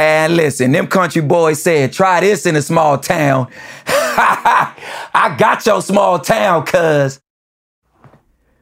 [0.00, 3.48] And listen, them country boys said, try this in a small town.
[3.86, 7.20] I got your small town, cuz.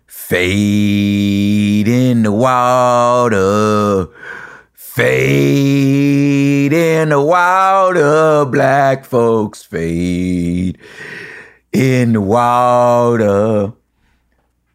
[0.04, 4.08] Fade in the water.
[4.74, 8.44] Fade in the water.
[8.44, 10.76] Black folks fade
[11.72, 13.72] in the water.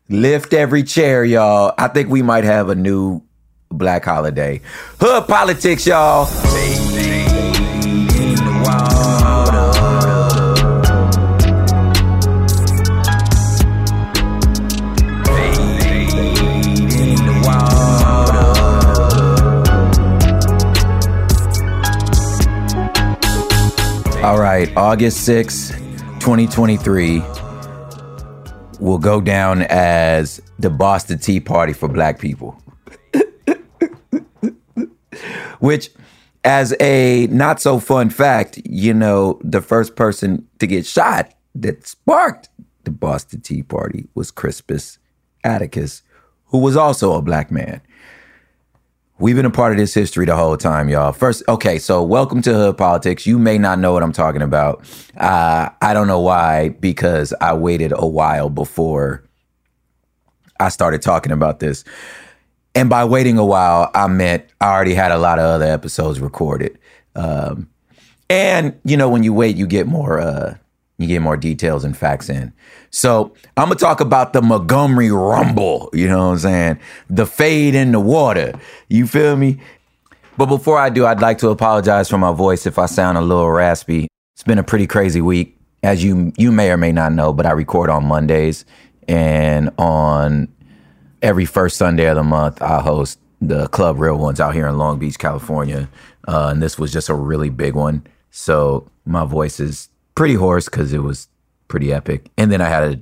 [0.08, 1.73] Lift every chair, y'all.
[1.78, 3.22] I think we might have a new
[3.77, 4.61] Black Holiday.
[4.99, 6.27] Hood politics, y'all.
[24.23, 25.72] All right, August 6,
[26.22, 27.22] 2023
[28.79, 32.62] will go down as the Boston Tea Party for black people.
[35.63, 35.91] Which,
[36.44, 41.88] as a not so fun fact, you know, the first person to get shot that
[41.88, 42.50] sparked
[42.84, 45.00] the Boston Tea Party was Crispus
[45.46, 46.02] Attucks,
[46.47, 47.79] who was also a black man.
[49.19, 51.13] We've been a part of this history the whole time, y'all.
[51.13, 53.25] First, okay, so welcome to Hood Politics.
[53.25, 54.84] You may not know what I'm talking about.
[55.16, 59.23] Uh, I don't know why, because I waited a while before
[60.59, 61.85] I started talking about this.
[62.75, 66.19] And by waiting a while, I meant I already had a lot of other episodes
[66.19, 66.78] recorded.
[67.16, 67.69] Um,
[68.29, 70.57] and you know, when you wait, you get more uh,
[70.97, 72.53] you get more details and facts in.
[72.89, 75.89] So I'm gonna talk about the Montgomery Rumble.
[75.94, 76.79] You know what I'm saying?
[77.09, 78.53] The fade in the water.
[78.90, 79.59] You feel me?
[80.38, 83.22] But before I do, I'd like to apologize for my voice if I sound a
[83.22, 84.07] little raspy.
[84.34, 87.34] It's been a pretty crazy week, as you you may or may not know.
[87.34, 88.66] But I record on Mondays,
[89.07, 90.47] and on
[91.23, 94.78] every first Sunday of the month, I host the Club Real Ones out here in
[94.78, 95.89] Long Beach, California.
[96.28, 98.06] Uh, and this was just a really big one.
[98.29, 101.28] So my voice is pretty hoarse because it was
[101.69, 102.29] pretty epic.
[102.38, 103.01] And then I had a,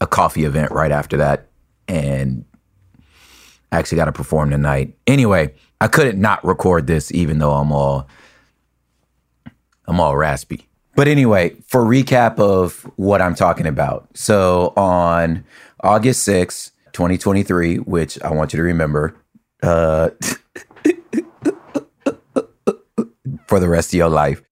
[0.00, 1.48] a coffee event right after that.
[1.86, 2.44] And
[3.70, 4.94] I actually got to perform tonight.
[5.06, 8.08] Anyway, I couldn't not record this even though I'm all
[9.86, 10.68] I'm all raspy.
[10.96, 14.08] But anyway, for recap of what I'm talking about.
[14.14, 15.44] So on
[15.80, 19.14] August 6th, 2023, which I want you to remember
[19.62, 20.10] uh,
[23.46, 24.42] for the rest of your life,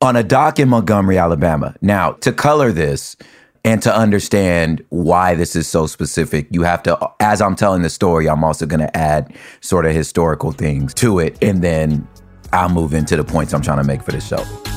[0.00, 1.74] on a dock in Montgomery, Alabama.
[1.80, 3.16] Now, to color this
[3.64, 7.90] and to understand why this is so specific, you have to, as I'm telling the
[7.90, 11.36] story, I'm also going to add sort of historical things to it.
[11.42, 12.06] And then
[12.52, 14.75] I'll move into the points I'm trying to make for the show.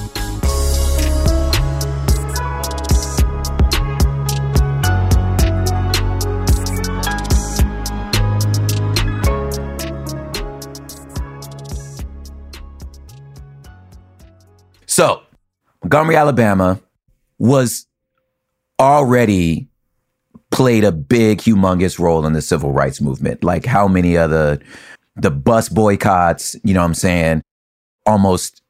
[14.99, 15.21] So,
[15.81, 16.77] Montgomery, Alabama
[17.37, 17.87] was
[18.81, 19.69] already
[20.51, 23.41] played a big, humongous role in the civil rights movement.
[23.41, 24.59] Like how many other
[25.15, 27.43] the bus boycotts, you know what I'm saying?
[28.05, 28.61] Almost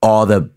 [0.00, 0.50] all the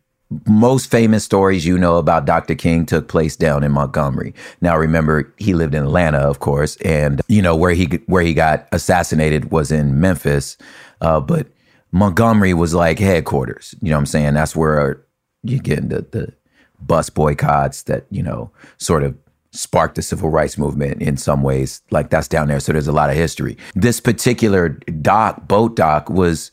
[0.47, 2.55] most famous stories you know about Dr.
[2.55, 4.33] King took place down in Montgomery.
[4.61, 8.33] Now remember he lived in Atlanta, of course, and you know where he where he
[8.33, 10.55] got assassinated was in Memphis.
[11.01, 11.47] Uh, but
[11.91, 13.75] Montgomery was like headquarters.
[13.81, 14.35] You know what I'm saying?
[14.35, 15.03] That's where
[15.43, 16.33] you get the the
[16.81, 19.17] bus boycotts that, you know, sort of
[19.51, 21.81] sparked the civil rights movement in some ways.
[21.91, 22.59] Like that's down there.
[22.59, 23.57] So there's a lot of history.
[23.75, 26.51] This particular dock, boat dock, was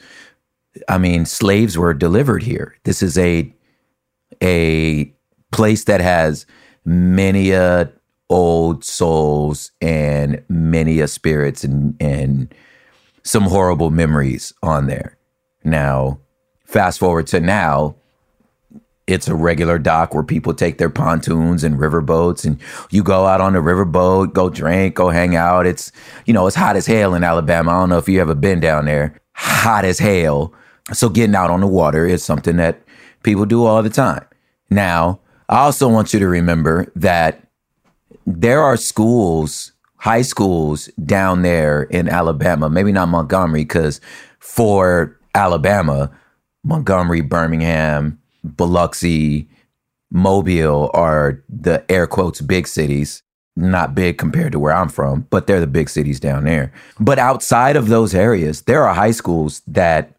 [0.88, 2.76] I mean, slaves were delivered here.
[2.84, 3.52] This is a
[4.42, 5.12] a
[5.52, 6.46] place that has
[6.84, 7.92] many a
[8.28, 12.54] old souls and many a spirits and and
[13.22, 15.16] some horrible memories on there.
[15.64, 16.20] Now,
[16.64, 17.96] fast forward to now,
[19.06, 22.60] it's a regular dock where people take their pontoons and riverboats and
[22.90, 25.66] you go out on the riverboat, go drink, go hang out.
[25.66, 25.92] It's,
[26.24, 27.70] you know, it's hot as hell in Alabama.
[27.70, 29.20] I don't know if you ever been down there.
[29.34, 30.52] Hot as hell.
[30.92, 32.82] So getting out on the water is something that
[33.22, 34.24] people do all the time.
[34.70, 37.42] Now, I also want you to remember that
[38.26, 44.00] there are schools, high schools down there in Alabama, maybe not Montgomery, because
[44.40, 46.10] for Alabama,
[46.64, 48.20] Montgomery, Birmingham,
[48.56, 49.48] Biloxi,
[50.10, 53.22] Mobile are the air quotes big cities.
[53.58, 56.72] Not big compared to where I'm from, but they're the big cities down there.
[57.00, 60.16] But outside of those areas, there are high schools that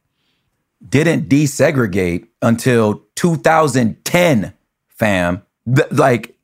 [0.89, 4.53] didn't desegregate until 2010,
[4.87, 5.43] fam.
[5.73, 6.35] Th- like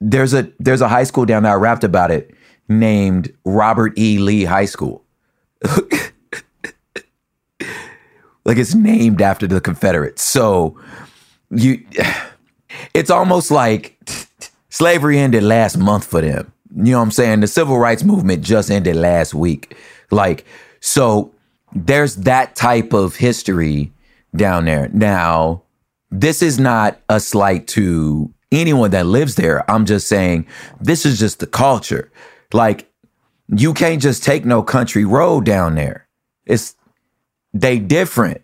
[0.00, 2.34] there's a there's a high school down there I rapped about it
[2.68, 4.18] named Robert E.
[4.18, 5.04] Lee High School.
[8.44, 10.22] like it's named after the Confederates.
[10.22, 10.78] So
[11.54, 11.84] you
[12.94, 13.98] it's almost like
[14.68, 16.52] slavery ended last month for them.
[16.76, 17.40] You know what I'm saying?
[17.40, 19.76] The civil rights movement just ended last week.
[20.10, 20.44] Like
[20.80, 21.32] so
[21.74, 23.92] there's that type of history
[24.34, 24.88] down there.
[24.92, 25.62] Now,
[26.10, 29.68] this is not a slight to anyone that lives there.
[29.70, 30.46] I'm just saying
[30.80, 32.10] this is just the culture.
[32.52, 32.90] Like
[33.48, 36.08] you can't just take no country road down there.
[36.46, 36.76] It's
[37.52, 38.42] they different.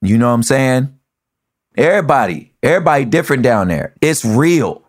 [0.00, 0.98] You know what I'm saying?
[1.76, 3.94] Everybody, everybody different down there.
[4.02, 4.82] It's real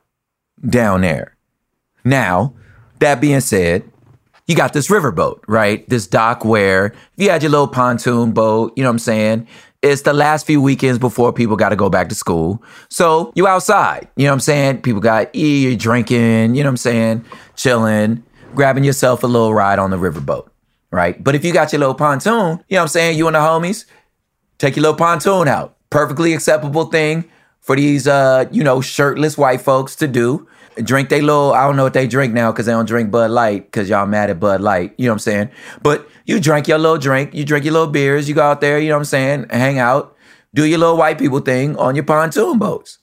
[0.67, 1.37] down there.
[2.03, 2.55] Now,
[2.99, 3.89] that being said,
[4.47, 5.87] you got this riverboat, right?
[5.87, 9.47] This dock where you had your little pontoon boat, you know what I'm saying?
[9.81, 12.61] It's the last few weekends before people got to go back to school.
[12.89, 14.81] So you outside, you know what I'm saying?
[14.81, 17.25] People got you're drinking, you know what I'm saying?
[17.55, 18.23] Chilling,
[18.55, 20.49] grabbing yourself a little ride on the riverboat,
[20.91, 21.21] right?
[21.23, 22.33] But if you got your little pontoon,
[22.67, 23.17] you know what I'm saying?
[23.17, 23.85] You and the homies,
[24.57, 25.72] take your little pontoon out.
[25.93, 27.25] Perfectly acceptable thing
[27.61, 30.47] for these, uh, you know, shirtless white folks to do
[30.81, 33.31] drink they little I don't know what they drink now because they don't drink Bud
[33.31, 34.93] Light because y'all mad at Bud Light.
[34.97, 35.49] You know what I'm saying?
[35.81, 38.79] But you drink your little drink, you drink your little beers, you go out there,
[38.79, 40.15] you know what I'm saying, hang out,
[40.53, 42.99] do your little white people thing on your pontoon boats.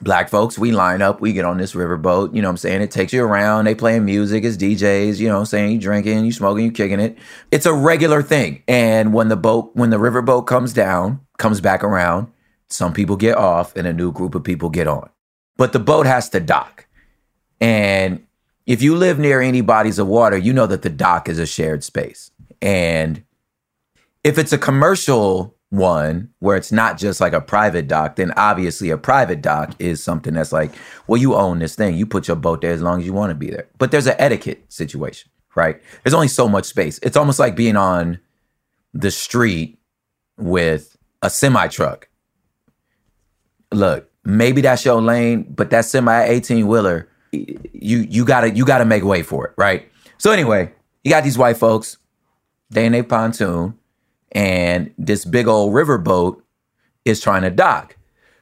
[0.00, 2.82] Black folks, we line up, we get on this riverboat, you know what I'm saying?
[2.82, 5.72] It takes you around, they playing music, it's DJs, you know what I'm saying?
[5.72, 7.18] You drinking, you smoking, you kicking it.
[7.50, 8.62] It's a regular thing.
[8.68, 12.28] And when the boat, when the riverboat comes down, comes back around,
[12.68, 15.10] some people get off and a new group of people get on
[15.58, 16.86] but the boat has to dock.
[17.60, 18.24] And
[18.64, 21.46] if you live near any bodies of water, you know that the dock is a
[21.46, 22.30] shared space.
[22.62, 23.24] And
[24.24, 28.90] if it's a commercial one where it's not just like a private dock, then obviously
[28.90, 30.72] a private dock is something that's like,
[31.06, 31.96] well, you own this thing.
[31.96, 33.68] You put your boat there as long as you want to be there.
[33.76, 35.80] But there's an etiquette situation, right?
[36.02, 36.98] There's only so much space.
[37.02, 38.18] It's almost like being on
[38.94, 39.78] the street
[40.38, 42.08] with a semi truck.
[43.72, 48.86] Look, maybe that's your lane, but that semi 18 wheeler, you you gotta you gotta
[48.86, 49.90] make way for it, right?
[50.16, 50.72] So anyway,
[51.04, 51.98] you got these white folks,
[52.70, 53.77] they in a pontoon,
[54.32, 56.40] and this big old riverboat
[57.04, 57.96] is trying to dock.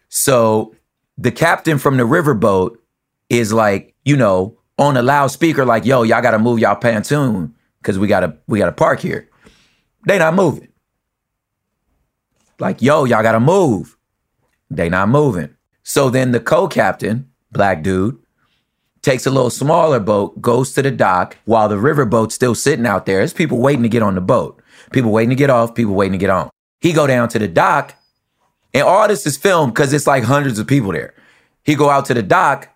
[0.08, 0.74] So
[1.18, 2.76] the captain from the riverboat
[3.28, 7.98] is like, you know, on a loudspeaker, like, yo, y'all gotta move y'all pontoon because
[7.98, 9.28] we gotta we gotta park here.
[10.06, 10.68] They not moving.
[12.58, 13.96] Like, yo, y'all gotta move.
[14.70, 15.54] They not moving.
[15.82, 18.18] So then the co-captain, black dude,
[19.02, 22.86] takes a little smaller boat, goes to the dock while the river boat's still sitting
[22.86, 23.18] out there.
[23.18, 24.60] There's people waiting to get on the boat.
[24.92, 26.50] People waiting to get off, people waiting to get on.
[26.80, 27.94] He go down to the dock,
[28.74, 31.14] and all this is filmed because it's like hundreds of people there.
[31.64, 32.68] He go out to the dock,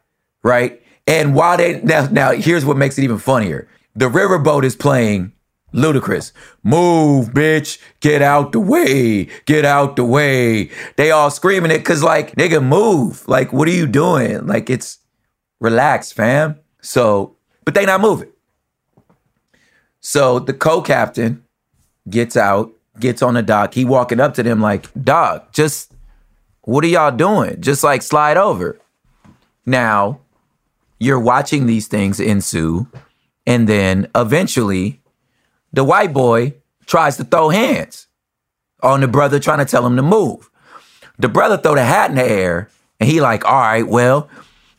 [0.42, 0.82] right?
[1.06, 3.68] And while they now, now here's what makes it even funnier.
[3.94, 5.32] The riverboat is playing
[5.72, 6.32] Ludacris.
[6.62, 7.78] Move, bitch.
[8.00, 9.28] Get out the way.
[9.44, 10.70] Get out the way.
[10.96, 13.26] They all screaming it because, like, nigga, move.
[13.28, 14.46] Like, what are you doing?
[14.46, 14.98] Like, it's
[15.60, 16.58] relax, fam.
[16.80, 18.30] So, but they not moving.
[20.00, 21.44] So the co-captain
[22.08, 23.74] gets out, gets on the dock.
[23.74, 25.92] He walking up to them like, dog, just
[26.62, 27.60] What are y'all doing?
[27.60, 28.78] Just like slide over.
[29.64, 30.20] Now,
[30.98, 32.86] you're watching these things ensue,
[33.46, 35.00] and then eventually
[35.72, 36.54] the white boy
[36.86, 38.08] tries to throw hands
[38.82, 40.50] on the brother trying to tell him to move.
[41.18, 44.28] The brother throw the hat in the air, and he like, all right, well,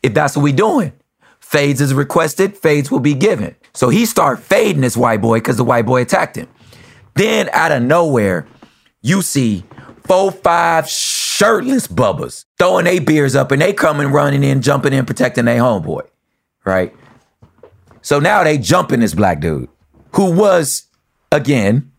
[0.04, 0.94] if that's what we doing,
[1.40, 3.56] fades is requested, fades will be given.
[3.74, 6.48] So he start fading this white boy because the white boy attacked him.
[7.16, 8.48] Then out of nowhere,
[9.02, 9.64] you see
[10.06, 15.06] four, five shirtless bubbas throwing their beers up and they coming running in, jumping in,
[15.06, 16.08] protecting their homeboy.
[16.64, 16.96] Right?
[18.02, 19.70] So now they jumping this black dude
[20.14, 20.88] who was,
[21.32, 21.92] again,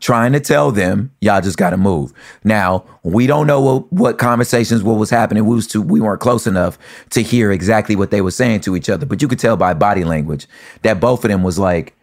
[0.00, 2.12] trying to tell them, y'all just gotta move.
[2.42, 5.46] Now, we don't know what, what conversations, what was happening.
[5.46, 6.78] We was too, we weren't close enough
[7.10, 9.74] to hear exactly what they were saying to each other, but you could tell by
[9.74, 10.48] body language
[10.82, 11.94] that both of them was like,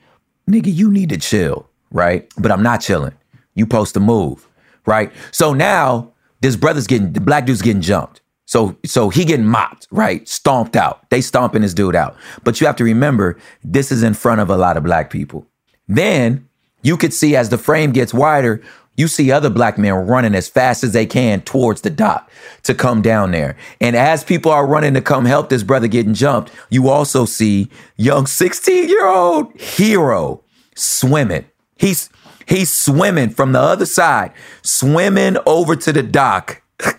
[0.49, 2.31] nigga, you need to chill, right?
[2.37, 3.13] But I'm not chilling.
[3.55, 4.47] You supposed to move,
[4.85, 5.11] right?
[5.31, 8.21] So now this brother's getting the black dude's getting jumped.
[8.45, 10.27] So so he getting mopped, right?
[10.27, 11.09] Stomped out.
[11.09, 12.15] They stomping this dude out.
[12.43, 15.45] But you have to remember, this is in front of a lot of black people.
[15.87, 16.47] Then
[16.81, 18.61] you could see as the frame gets wider,
[18.99, 22.29] you see other black men running as fast as they can towards the dock
[22.63, 23.55] to come down there.
[23.79, 27.69] And as people are running to come help this brother getting jumped, you also see
[27.95, 30.43] young 16 year old hero
[30.75, 31.45] swimming.
[31.79, 32.09] He's
[32.45, 36.97] he's swimming from the other side, swimming over to the dock through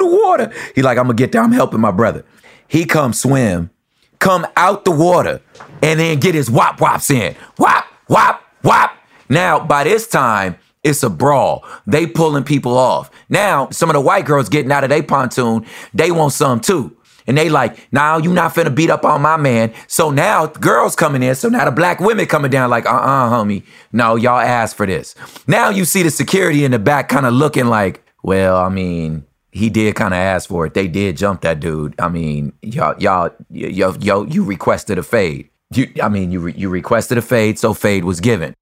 [0.00, 0.52] the water.
[0.74, 1.40] He like, I'm gonna get there.
[1.40, 2.24] I'm helping my brother.
[2.66, 3.70] He come swim,
[4.18, 5.40] come out the water,
[5.82, 7.36] and then get his wop wops in.
[7.58, 8.92] Wop, wop, wop.
[9.28, 11.64] Now, by this time, it's a brawl.
[11.86, 13.08] They pulling people off.
[13.28, 16.96] Now, some of the white girls getting out of their pontoon, they want some too.
[17.26, 19.72] And they like, now you not finna beat up on my man.
[19.86, 21.34] So now girls coming in.
[21.34, 23.64] So now the black women coming down like, uh-uh, homie.
[23.92, 25.14] No, y'all asked for this.
[25.46, 29.24] Now you see the security in the back kind of looking like, well, I mean,
[29.50, 30.74] he did kind of ask for it.
[30.74, 31.94] They did jump that dude.
[32.00, 35.50] I mean, y'all, y'all, yo, yo, you requested a fade.
[35.74, 38.54] You, I mean, you re- you requested a fade, so fade was given.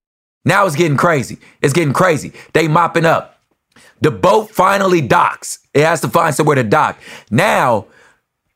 [0.45, 1.39] Now it's getting crazy.
[1.61, 2.33] It's getting crazy.
[2.55, 3.41] They mopping up.
[4.01, 5.59] The boat finally docks.
[5.75, 6.99] It has to find somewhere to dock.
[7.31, 7.87] Now,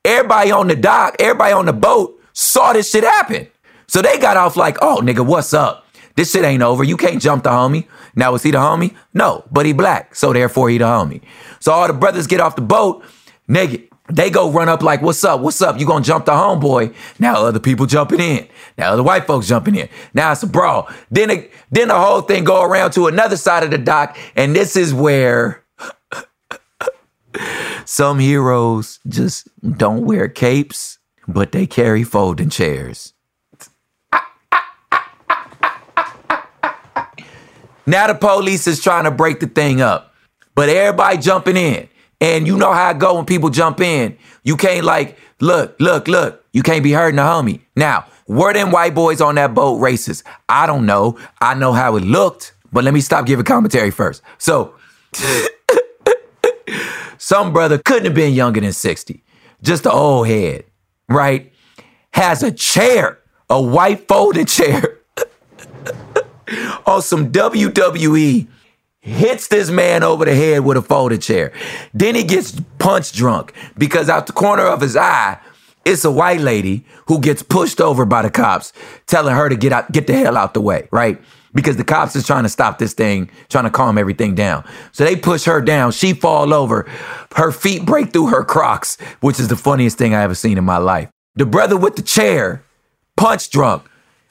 [0.05, 3.49] everybody on the dock, everybody on the boat saw this shit happen.
[3.87, 5.87] So they got off like, oh, nigga, what's up?
[6.17, 6.85] This shit ain't over.
[6.85, 7.87] You can't jump the homie.
[8.15, 8.95] Now, was he the homie?
[9.13, 10.15] No, but he black.
[10.15, 11.23] So therefore, he the homie.
[11.59, 13.05] So all the brothers get off the boat.
[13.49, 15.41] Nigga, they go run up like, what's up?
[15.41, 15.79] What's up?
[15.79, 16.95] You gonna jump the homeboy?
[17.19, 18.47] Now other people jumping in.
[18.79, 19.89] Now other white folks jumping in.
[20.13, 20.89] Now it's a brawl.
[21.11, 24.17] Then, it, then the whole thing go around to another side of the dock.
[24.37, 25.64] And this is where
[27.85, 30.99] some heroes just don't wear capes,
[31.29, 33.13] but they carry folding chairs.
[37.87, 40.15] Now the police is trying to break the thing up,
[40.55, 41.89] but everybody jumping in.
[42.21, 44.17] And you know how it go when people jump in.
[44.43, 46.43] You can't like, look, look, look.
[46.53, 47.61] You can't be hurting a homie.
[47.77, 50.23] Now, were them white boys on that boat racist?
[50.49, 51.19] I don't know.
[51.41, 54.23] I know how it looked, but let me stop giving commentary first.
[54.39, 54.75] So,
[57.25, 59.25] some brother couldn't have been younger than 60.
[59.63, 60.65] Just an old head,
[61.09, 61.51] right?
[62.11, 64.99] Has a chair, a white folded chair
[66.87, 68.47] on some WWE
[69.01, 71.55] hits this man over the head with a folded chair.
[71.95, 75.39] Then he gets punch drunk because out the corner of his eye,
[75.87, 78.75] it's a white lady who gets pushed over by the cops,
[79.07, 81.19] telling her to get out, get the hell out the way, right?
[81.55, 84.65] Because the cops is trying to stop this thing, trying to calm everything down.
[84.93, 85.93] So they push her down.
[85.93, 86.83] She fall over.
[87.37, 90.65] Her feet break through her Crocs, which is the funniest thing I ever seen in
[90.65, 91.09] my life.
[91.37, 92.65] The brother with the chair,
[93.17, 93.85] punch drunk,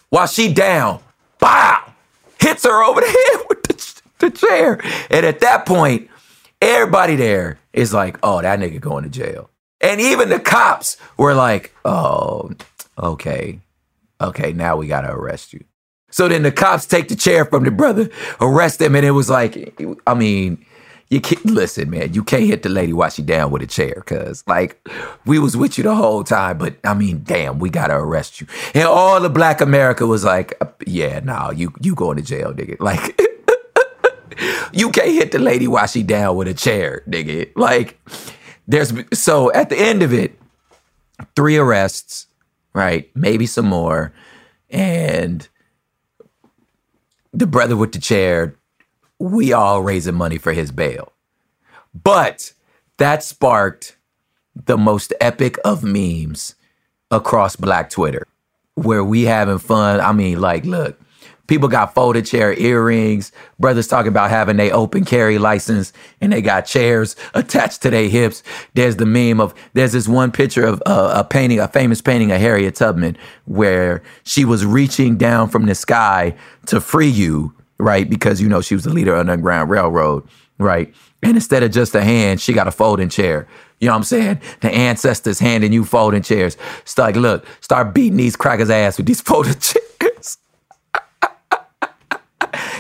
[0.10, 1.00] while she down,
[1.40, 1.94] bow,
[2.40, 4.80] hits her over the head with the, the chair.
[5.10, 6.10] And at that point,
[6.62, 9.50] everybody there is like, oh, that nigga going to jail.
[9.82, 12.52] And even the cops were like, oh,
[12.98, 13.60] okay.
[14.22, 15.66] Okay, now we got to arrest you.
[16.14, 18.08] So then the cops take the chair from the brother,
[18.40, 20.64] arrest him, and it was like, I mean,
[21.10, 22.14] you can't listen, man.
[22.14, 24.88] You can't hit the lady while she down with a chair, cause like
[25.26, 26.60] we was with you the whole time.
[26.60, 28.46] But I mean, damn, we gotta arrest you.
[28.76, 32.24] And all the Black America was like, uh, yeah, no, nah, you you going to
[32.24, 32.78] jail, nigga.
[32.84, 33.20] Like
[34.72, 37.52] you can't hit the lady while she down with a chair, nigga.
[37.56, 38.00] Like
[38.68, 40.38] there's so at the end of it,
[41.36, 42.28] three arrests,
[42.74, 43.10] right?
[43.16, 44.14] Maybe some more,
[44.70, 45.48] and
[47.34, 48.56] the brother with the chair,
[49.20, 51.12] we all raising money for his bail.
[51.94, 52.54] But
[52.98, 53.98] that sparked
[54.56, 56.56] the most epic of memes
[57.12, 58.28] across black Twitter
[58.76, 60.00] where we having fun.
[60.00, 61.00] I mean, like, look,
[61.54, 63.32] People got folded chair earrings.
[63.60, 68.10] Brothers talking about having a open carry license and they got chairs attached to their
[68.10, 68.42] hips.
[68.74, 72.32] There's the meme of there's this one picture of uh, a painting, a famous painting
[72.32, 78.10] of Harriet Tubman, where she was reaching down from the sky to free you, right?
[78.10, 80.92] Because you know she was the leader of the Underground Railroad, right?
[81.22, 83.48] And instead of just a hand, she got a folding chair.
[83.80, 84.42] You know what I'm saying?
[84.62, 86.58] The ancestors handing you folding chairs.
[86.82, 89.93] It's like, look, start beating these crackers' ass with these folding chairs.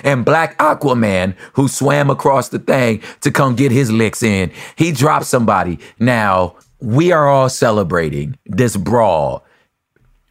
[0.04, 4.92] And Black Aquaman, who swam across the thing to come get his licks in, he
[4.92, 5.80] dropped somebody.
[6.00, 9.46] Now, we are all celebrating this brawl,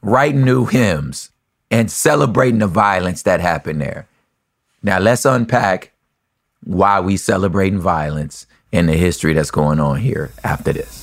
[0.03, 1.31] writing new hymns,
[1.71, 4.07] and celebrating the violence that happened there.
[4.83, 5.93] Now, let's unpack
[6.65, 11.03] why we celebrating violence and the history that's going on here after this.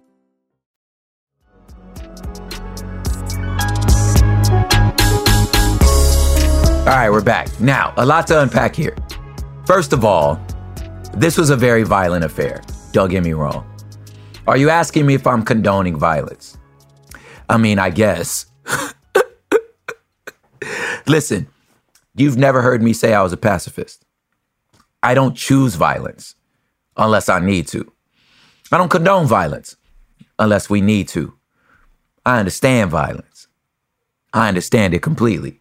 [6.81, 7.47] All right, we're back.
[7.59, 8.95] Now, a lot to unpack here.
[9.67, 10.43] First of all,
[11.13, 12.63] this was a very violent affair.
[12.91, 13.69] Don't get me wrong.
[14.47, 16.57] Are you asking me if I'm condoning violence?
[17.47, 18.47] I mean, I guess.
[21.07, 21.47] Listen,
[22.15, 24.03] you've never heard me say I was a pacifist.
[25.03, 26.33] I don't choose violence
[26.97, 27.91] unless I need to.
[28.71, 29.77] I don't condone violence
[30.39, 31.31] unless we need to.
[32.25, 33.47] I understand violence.
[34.33, 35.60] I understand it completely.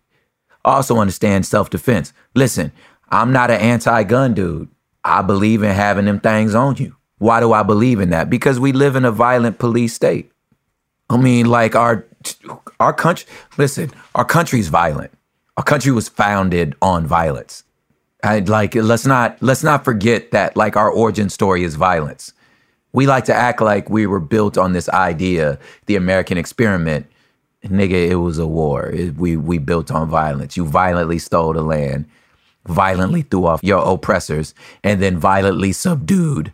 [0.64, 2.12] Also understand self defense.
[2.34, 2.72] Listen,
[3.08, 4.68] I'm not an anti gun dude.
[5.04, 6.96] I believe in having them things on you.
[7.18, 8.30] Why do I believe in that?
[8.30, 10.30] Because we live in a violent police state.
[11.08, 12.06] I mean, like our
[12.78, 13.26] our country.
[13.58, 15.12] Listen, our country's violent.
[15.56, 17.64] Our country was founded on violence.
[18.22, 22.32] I like let's not let's not forget that like our origin story is violence.
[22.92, 27.06] We like to act like we were built on this idea, the American experiment.
[27.64, 28.86] Nigga, it was a war.
[28.88, 30.56] It- we we built on violence.
[30.56, 32.06] You violently stole the land,
[32.66, 36.52] violently threw off your oppressors, and then violently subdued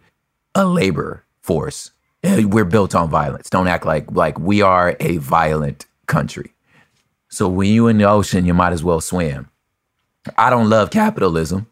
[0.54, 1.92] a labor force.
[2.24, 3.48] We're built on violence.
[3.50, 6.52] Don't act like like we are a violent country.
[7.28, 9.48] So when you in the ocean, you might as well swim.
[10.36, 11.66] I don't love capitalism,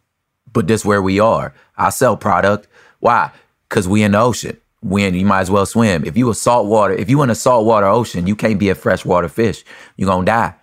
[0.52, 1.52] but this where we are.
[1.76, 2.68] I sell product.
[3.00, 3.32] Why?
[3.68, 4.58] Because we in the ocean.
[4.84, 6.04] When you might as well swim.
[6.04, 9.30] If you a saltwater, if you in a saltwater ocean, you can't be a freshwater
[9.30, 9.64] fish.
[9.96, 10.54] You're gonna die.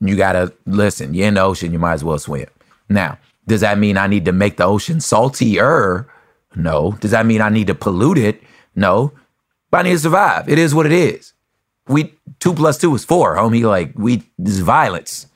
[0.00, 1.12] You gotta listen.
[1.12, 1.70] You're in the ocean.
[1.72, 2.48] You might as well swim.
[2.88, 6.08] Now, does that mean I need to make the ocean saltier?
[6.56, 6.96] No.
[7.00, 8.42] Does that mean I need to pollute it?
[8.74, 9.12] No.
[9.70, 10.48] But I need to survive.
[10.48, 11.34] It is what it is.
[11.88, 13.64] We two plus two is four, homie.
[13.64, 15.26] Like we this is violence.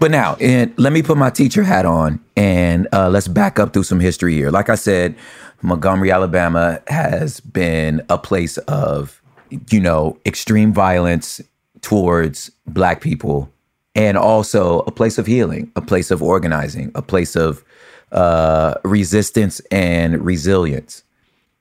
[0.00, 3.74] But now, and let me put my teacher hat on and uh, let's back up
[3.74, 4.50] through some history here.
[4.50, 5.14] Like I said,
[5.62, 9.22] Montgomery, Alabama has been a place of,
[9.70, 11.40] you know, extreme violence
[11.82, 13.52] towards black people
[13.94, 17.64] and also a place of healing, a place of organizing, a place of
[18.12, 21.02] uh, resistance and resilience.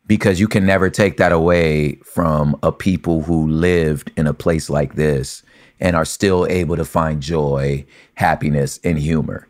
[0.07, 4.69] Because you can never take that away from a people who lived in a place
[4.69, 5.43] like this
[5.79, 7.85] and are still able to find joy,
[8.15, 9.47] happiness, and humor.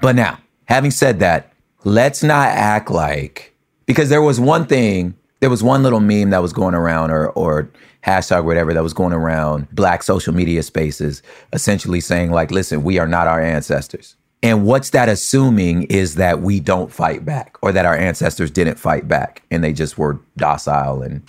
[0.00, 1.52] But now, having said that,
[1.84, 3.51] let's not act like
[3.86, 7.30] because there was one thing, there was one little meme that was going around or
[7.30, 7.70] or
[8.04, 12.82] hashtag or whatever that was going around black social media spaces, essentially saying like, listen,
[12.82, 14.16] we are not our ancestors.
[14.42, 18.76] And what's that assuming is that we don't fight back or that our ancestors didn't
[18.78, 21.22] fight back and they just were docile and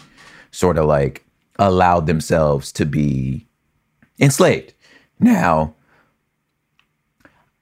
[0.49, 1.23] sort of like
[1.59, 3.45] allowed themselves to be
[4.19, 4.73] enslaved.
[5.19, 5.75] Now,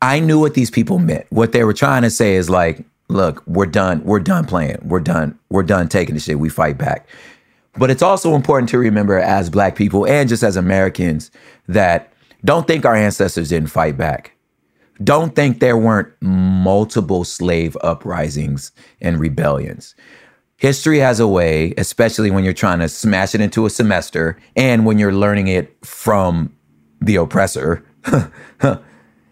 [0.02, 1.26] I knew what these people meant.
[1.30, 4.04] What they were trying to say is like, look, we're done.
[4.04, 4.78] We're done playing.
[4.84, 5.38] We're done.
[5.50, 6.40] We're done taking the shit.
[6.40, 7.08] We fight back.
[7.78, 11.32] But it's also important to remember as black people and just as Americans
[11.68, 12.12] that
[12.44, 14.34] don't think our ancestors didn't fight back.
[15.04, 19.96] Don't think there weren't multiple slave uprisings and rebellions.
[20.58, 24.86] History has a way, especially when you're trying to smash it into a semester and
[24.86, 26.56] when you're learning it from
[27.00, 27.84] the oppressor.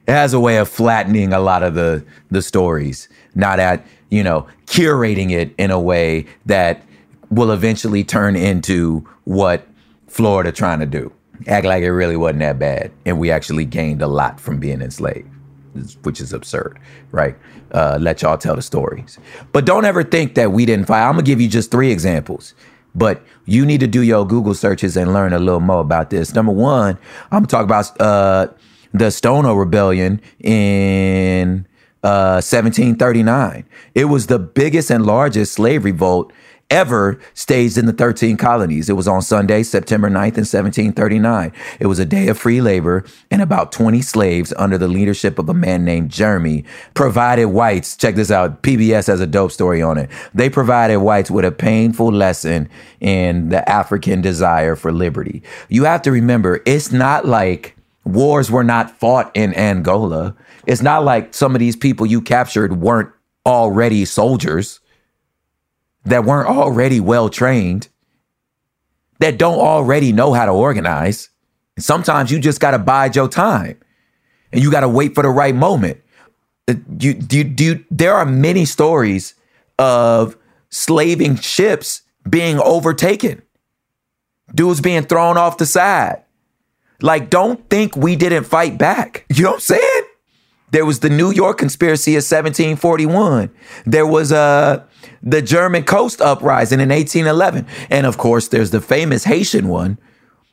[0.09, 4.23] it has a way of flattening a lot of the the stories, not at, you
[4.23, 6.81] know, curating it in a way that
[7.29, 9.67] will eventually turn into what
[10.07, 11.11] Florida trying to do.
[11.45, 12.91] Act like it really wasn't that bad.
[13.05, 15.29] And we actually gained a lot from being enslaved,
[16.01, 16.79] which is absurd,
[17.11, 17.37] right?
[17.71, 19.19] Uh, let y'all tell the stories.
[19.51, 21.07] But don't ever think that we didn't fight.
[21.07, 22.55] I'm to give you just three examples.
[22.95, 26.33] But you need to do your Google searches and learn a little more about this.
[26.33, 26.97] Number one,
[27.31, 28.47] I'm to talk about uh,
[28.93, 31.67] the Stono Rebellion in
[32.03, 33.65] uh, 1739.
[33.93, 36.31] It was the biggest and largest slave revolt
[36.69, 38.89] ever staged in the 13 colonies.
[38.89, 41.51] It was on Sunday, September 9th in 1739.
[41.79, 45.49] It was a day of free labor, and about 20 slaves under the leadership of
[45.49, 49.97] a man named Jeremy provided whites, check this out, PBS has a dope story on
[49.97, 50.09] it.
[50.33, 55.41] They provided whites with a painful lesson in the African desire for liberty.
[55.69, 60.35] You have to remember, it's not like wars were not fought in Angola.
[60.65, 63.11] It's not like some of these people you captured weren't
[63.45, 64.79] already soldiers
[66.05, 67.89] that weren't already well trained,
[69.19, 71.29] that don't already know how to organize.
[71.77, 73.79] Sometimes you just got to bide your time
[74.51, 76.01] and you got to wait for the right moment.
[76.67, 79.35] Uh, you, there are many stories
[79.77, 80.37] of
[80.69, 83.41] slaving ships being overtaken,
[84.53, 86.23] dudes being thrown off the side.
[87.01, 89.25] Like, don't think we didn't fight back.
[89.29, 90.03] You know what I'm saying?
[90.71, 93.49] There was the New York conspiracy of 1741.
[93.85, 94.83] There was uh,
[95.23, 97.65] the German coast uprising in 1811.
[97.89, 99.97] And of course, there's the famous Haitian one,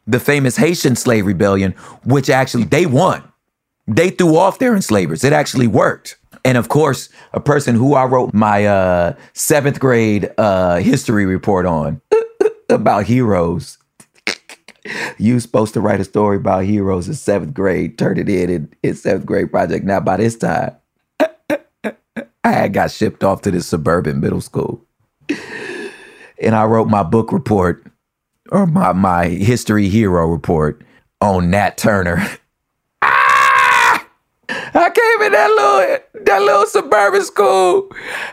[0.07, 1.73] the famous Haitian slave rebellion,
[2.05, 3.25] which actually they won.
[3.87, 5.23] They threw off their enslavers.
[5.23, 6.17] It actually worked.
[6.45, 11.67] And of course, a person who I wrote my uh, seventh grade uh, history report
[11.67, 12.01] on
[12.71, 13.79] about heroes.
[15.19, 18.75] You supposed to write a story about heroes in seventh grade, turn it in in,
[18.83, 19.85] in seventh grade project.
[19.85, 20.77] Now by this time,
[22.47, 24.81] I had got shipped off to this suburban middle school.
[26.41, 27.85] And I wrote my book report
[28.51, 30.83] or my, my history hero report
[31.21, 32.25] on Nat Turner.
[33.03, 34.07] Ah!
[34.49, 37.91] I came in that little that little suburban school.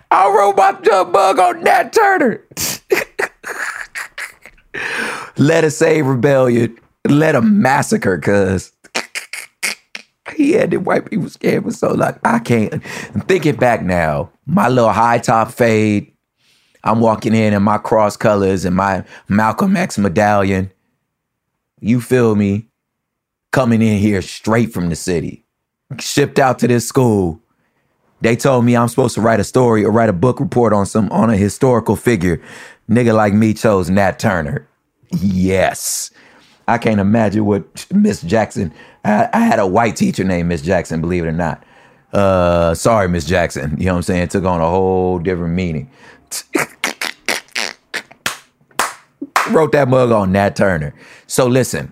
[0.10, 2.42] I wrote my jump bug on Nat Turner.
[5.44, 6.80] Let us save rebellion.
[7.06, 8.72] Let them massacre, cuz
[10.38, 12.18] he had the white people scared for so long.
[12.24, 12.76] I can't.
[13.14, 16.14] I'm thinking back now, my little high top fade.
[16.86, 20.72] I'm walking in in my cross colors and my Malcolm X medallion.
[21.82, 22.70] You feel me?
[23.52, 25.44] Coming in here straight from the city,
[26.00, 27.42] shipped out to this school.
[28.22, 30.86] They told me I'm supposed to write a story or write a book report on
[30.86, 32.42] some on a historical figure.
[32.90, 34.70] Nigga like me chose Nat Turner.
[35.12, 36.12] Yes.
[36.68, 38.74] I can't imagine what Miss Jackson.
[39.04, 41.64] I, I, had a white teacher named Miss Jackson, believe it or not.
[42.14, 43.76] Uh, sorry, Miss Jackson.
[43.78, 44.24] You know what I'm saying?
[44.24, 45.92] It took on a whole different meaning.
[49.50, 50.96] Wrote that mug on Nat Turner.
[51.28, 51.92] So listen,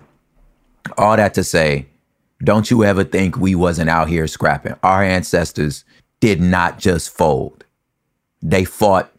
[0.96, 1.86] all that to say,
[2.42, 4.74] don't you ever think we wasn't out here scrapping.
[4.82, 5.84] Our ancestors
[6.20, 7.64] did not just fold.
[8.40, 9.12] They fought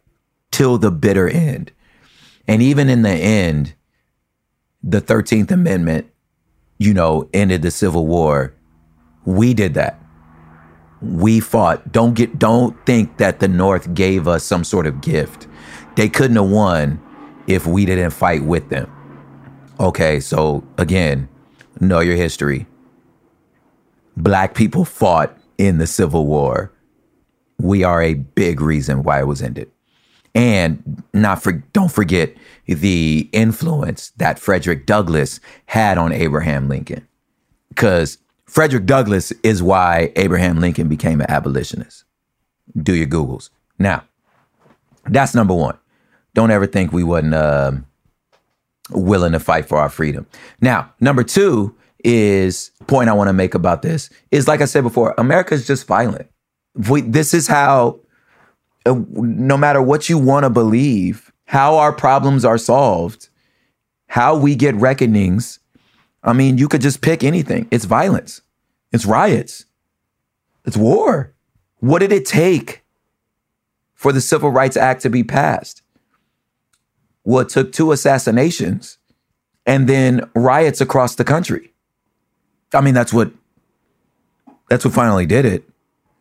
[0.50, 1.70] till the bitter end.
[2.46, 3.74] And even in the end,
[4.86, 6.10] the 13th Amendment,
[6.78, 8.54] you know, ended the Civil War.
[9.24, 9.98] We did that.
[11.00, 11.90] We fought.
[11.90, 15.46] Don't get don't think that the North gave us some sort of gift.
[15.96, 17.00] They couldn't have won
[17.46, 18.90] if we didn't fight with them.
[19.80, 21.28] Okay, so again,
[21.80, 22.66] know your history.
[24.16, 26.72] Black people fought in the Civil War.
[27.58, 29.70] We are a big reason why it was ended.
[30.34, 32.34] And not for don't forget
[32.66, 37.06] the influence that Frederick Douglass had on Abraham Lincoln.
[37.68, 42.04] Because Frederick Douglass is why Abraham Lincoln became an abolitionist.
[42.80, 43.50] Do your Googles.
[43.78, 44.04] Now,
[45.06, 45.78] that's number one.
[46.34, 47.72] Don't ever think we wasn't uh,
[48.90, 50.26] willing to fight for our freedom.
[50.60, 54.82] Now, number two is point I want to make about this is like I said
[54.82, 56.28] before, America is just violent.
[56.88, 58.00] We, this is how,
[58.86, 63.28] Uh, no matter what you want to believe, how our problems are solved,
[64.08, 65.58] how we get reckonings.
[66.22, 67.66] I mean, you could just pick anything.
[67.70, 68.42] It's violence,
[68.92, 69.66] it's riots,
[70.64, 71.32] it's war.
[71.78, 72.82] What did it take
[73.94, 75.82] for the Civil Rights Act to be passed?
[77.24, 78.98] Well, it took two assassinations
[79.66, 81.72] and then riots across the country.
[82.72, 83.32] I mean, that's what
[84.68, 85.64] that's what finally did it.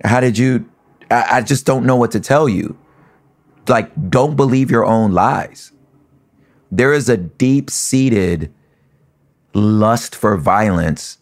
[0.04, 0.70] How did you?
[1.14, 2.78] I, I just don't know what to tell you
[3.68, 5.72] like don't believe your own lies.
[6.72, 8.52] There is a deep seated
[9.54, 11.20] lust for violence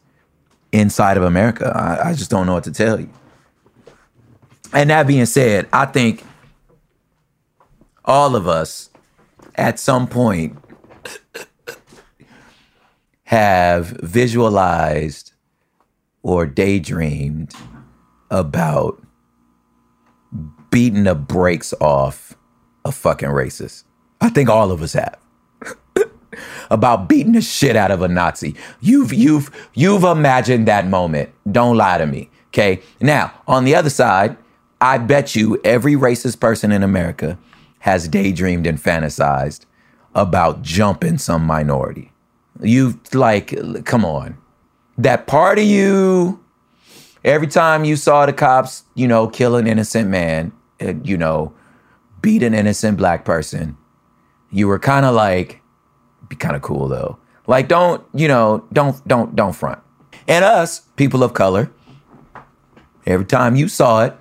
[0.72, 1.72] inside of America.
[1.76, 3.10] I, I, just don't know what to tell you.
[4.74, 6.24] And that being said, I think
[8.06, 8.90] all of us
[9.56, 10.58] at some point
[13.26, 15.34] have visualized
[16.24, 17.54] or daydreamed
[18.30, 19.02] about
[20.72, 22.36] beating the brakes off
[22.84, 23.84] a fucking racist.
[24.20, 25.20] I think all of us have.
[26.72, 28.56] About beating the shit out of a Nazi.
[28.80, 31.30] You've you've you've imagined that moment.
[31.52, 32.30] Don't lie to me.
[32.48, 32.82] Okay.
[33.00, 34.38] Now, on the other side,
[34.80, 37.38] I bet you every racist person in America
[37.80, 39.66] has daydreamed and fantasized
[40.16, 42.12] about jumping some minority.
[42.62, 43.56] You like,
[43.86, 44.38] come on.
[44.98, 46.44] That part of you,
[47.24, 51.54] every time you saw the cops, you know, kill an innocent man, Uh, you know,
[52.22, 53.78] beat an innocent black person,
[54.52, 55.62] you were kind of like,
[56.28, 57.17] be kind of cool though.
[57.48, 59.80] Like, don't, you know, don't, don't, don't front.
[60.28, 61.72] And us, people of color,
[63.06, 64.15] every time you saw it,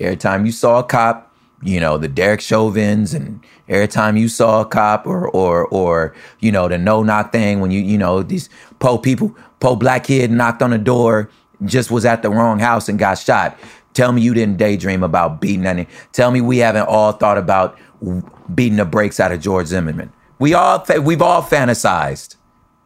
[0.00, 4.28] every time you saw a cop, you know, the Derek Chauvins and every time you
[4.28, 7.98] saw a cop or or or, you know, the no knock thing when you, you
[7.98, 8.48] know, these
[8.80, 11.30] po people, po black kid knocked on the door,
[11.64, 13.56] just was at the wrong house and got shot.
[13.94, 15.86] Tell me you didn't daydream about beating any.
[16.12, 17.78] Tell me we haven't all thought about
[18.54, 20.12] beating the brakes out of George Zimmerman.
[20.38, 22.36] We all we've all fantasized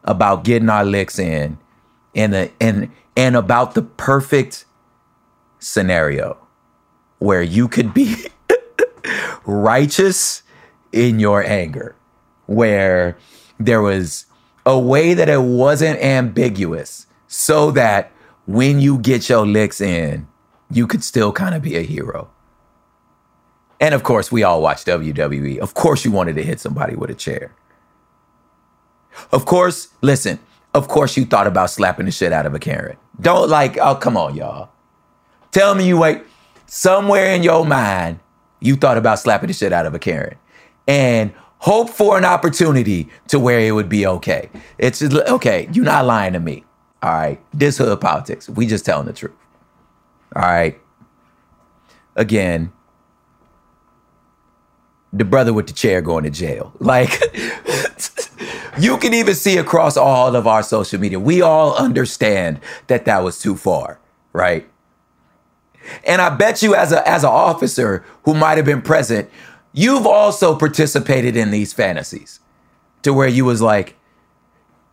[0.04, 1.58] about getting our licks in,
[2.14, 4.64] and the and and about the perfect
[5.58, 6.38] scenario
[7.18, 8.14] where you could be
[9.46, 10.42] righteous
[10.92, 11.94] in your anger,
[12.46, 13.16] where
[13.58, 14.26] there was
[14.66, 18.12] a way that it wasn't ambiguous, so that
[18.46, 20.26] when you get your licks in,
[20.70, 22.30] you could still kind of be a hero.
[23.80, 25.58] And of course, we all watch WWE.
[25.58, 27.54] Of course, you wanted to hit somebody with a chair.
[29.32, 30.38] Of course, listen,
[30.74, 32.96] of course, you thought about slapping the shit out of a Karen.
[33.20, 34.70] Don't like, oh, come on, y'all.
[35.52, 36.22] Tell me you wait,
[36.66, 38.20] somewhere in your mind,
[38.60, 40.36] you thought about slapping the shit out of a Karen.
[40.86, 44.50] And hope for an opportunity to where it would be okay.
[44.78, 46.64] It's just, okay, you're not lying to me.
[47.02, 47.40] All right.
[47.52, 48.48] This hood politics.
[48.48, 49.34] We just telling the truth.
[50.34, 50.80] All right.
[52.14, 52.72] Again,
[55.12, 56.72] the brother with the chair going to jail.
[56.80, 57.20] Like,
[58.78, 61.18] you can even see across all of our social media.
[61.18, 63.98] We all understand that that was too far,
[64.32, 64.68] right?
[66.04, 69.30] And I bet you, as a as an officer who might have been present,
[69.72, 72.40] you've also participated in these fantasies
[73.02, 73.96] to where you was like,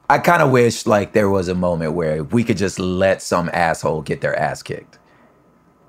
[0.10, 3.50] I kind of wish like there was a moment where we could just let some
[3.54, 5.00] asshole get their ass kicked.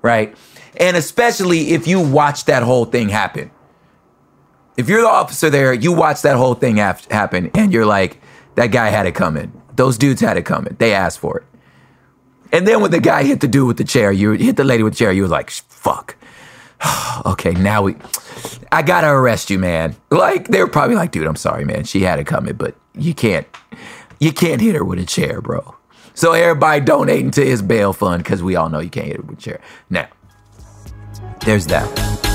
[0.05, 0.37] Right?
[0.77, 3.49] And especially if you watch that whole thing happen.
[4.77, 8.21] If you're the officer there, you watch that whole thing hap- happen and you're like,
[8.53, 9.51] that guy had it coming.
[9.75, 10.75] Those dudes had it coming.
[10.77, 11.43] They asked for it.
[12.51, 14.83] And then when the guy hit the dude with the chair, you hit the lady
[14.83, 16.15] with the chair, you were like, fuck.
[17.25, 17.95] okay, now we,
[18.71, 19.95] I gotta arrest you, man.
[20.11, 21.83] Like, they were probably like, dude, I'm sorry, man.
[21.83, 23.47] She had it coming, but you can't,
[24.19, 25.74] you can't hit her with a chair, bro.
[26.15, 29.25] So everybody donating to his bail fund because we all know you can't hit it
[29.25, 29.61] with a chair.
[29.89, 30.07] Now,
[31.41, 32.34] there's that.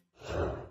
[0.27, 0.70] Sure.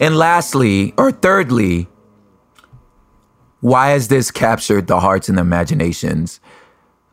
[0.00, 1.88] And lastly, or thirdly,
[3.60, 6.40] why has this captured the hearts and imaginations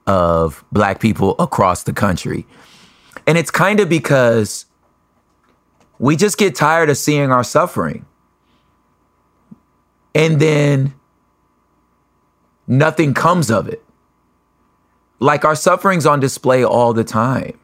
[0.05, 2.45] of black people across the country?
[3.25, 4.65] And it's kind of because
[5.97, 8.05] we just get tired of seeing our suffering.
[10.13, 10.93] And then
[12.67, 13.83] nothing comes of it.
[15.19, 17.59] Like our suffering's on display all the time.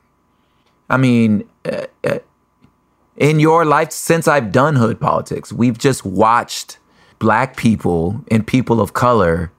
[0.89, 2.19] I mean, uh, uh,
[3.21, 6.79] in your life since I've done hood politics, we've just watched
[7.19, 9.51] black people and people of color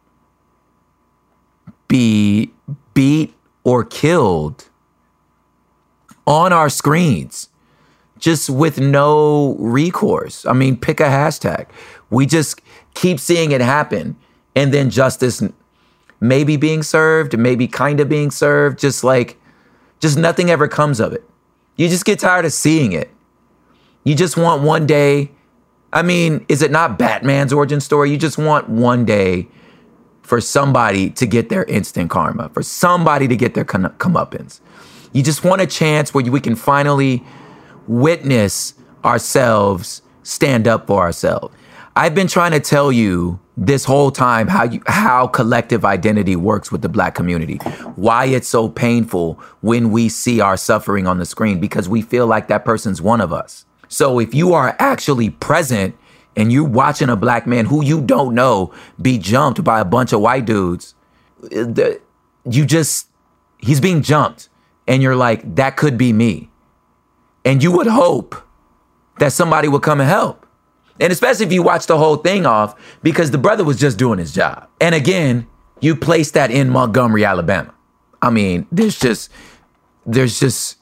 [1.86, 2.52] be
[2.92, 3.32] beat
[3.62, 4.68] or killed
[6.26, 7.50] on our screens
[8.18, 10.44] just with no recourse.
[10.44, 11.66] I mean, pick a hashtag.
[12.10, 12.60] We just
[12.94, 14.16] keep seeing it happen.
[14.56, 15.40] And then justice
[16.20, 19.40] maybe being served, maybe kind of being served, just like,
[20.00, 21.22] just nothing ever comes of it.
[21.76, 23.08] You just get tired of seeing it.
[24.04, 25.30] You just want one day.
[25.92, 28.10] I mean, is it not Batman's origin story?
[28.10, 29.48] You just want one day
[30.22, 34.60] for somebody to get their instant karma, for somebody to get their come- comeuppance.
[35.12, 37.22] You just want a chance where we can finally
[37.86, 38.74] witness
[39.04, 41.54] ourselves stand up for ourselves.
[41.94, 46.72] I've been trying to tell you this whole time how you how collective identity works
[46.72, 47.56] with the black community.
[47.96, 52.26] Why it's so painful when we see our suffering on the screen because we feel
[52.26, 53.66] like that person's one of us.
[53.92, 55.94] So if you are actually present
[56.34, 60.14] and you're watching a black man who you don't know be jumped by a bunch
[60.14, 60.94] of white dudes,
[61.50, 63.08] you just
[63.58, 64.48] he's being jumped
[64.88, 66.48] and you're like that could be me.
[67.44, 68.34] And you would hope
[69.18, 70.46] that somebody would come and help.
[70.98, 74.18] And especially if you watch the whole thing off, because the brother was just doing
[74.18, 74.68] his job.
[74.80, 75.46] And again,
[75.80, 77.74] you place that in Montgomery, Alabama.
[78.22, 79.30] I mean, there's just,
[80.06, 80.78] there's just